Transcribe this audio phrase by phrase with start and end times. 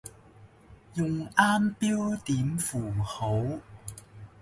[0.95, 3.59] 用啱標點符號